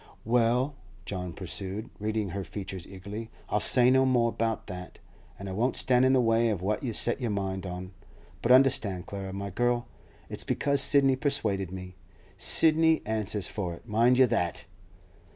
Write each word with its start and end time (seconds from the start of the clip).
'Well,' 0.25 0.73
John 1.05 1.31
pursued, 1.31 1.91
reading 1.99 2.29
her 2.29 2.43
features 2.43 2.87
eagerly, 2.87 3.29
'I'll 3.49 3.59
say 3.59 3.91
no 3.91 4.03
more 4.03 4.29
about 4.29 4.65
that, 4.65 4.97
and 5.37 5.47
I 5.47 5.51
won't 5.51 5.75
stand 5.75 6.05
in 6.05 6.13
the 6.13 6.19
way 6.19 6.49
of 6.49 6.63
what 6.63 6.81
you've 6.81 6.95
set 6.95 7.21
your 7.21 7.29
mind 7.29 7.67
on. 7.67 7.91
But 8.41 8.51
understand, 8.51 9.05
Clara, 9.05 9.31
my 9.31 9.51
girl! 9.51 9.85
It's 10.27 10.43
because 10.43 10.81
Sidney 10.81 11.15
persuaded 11.17 11.69
me. 11.69 11.97
Sidney 12.35 13.03
answers 13.05 13.47
for 13.47 13.75
it, 13.75 13.87
mind 13.87 14.17
you 14.17 14.25
that! 14.25 14.65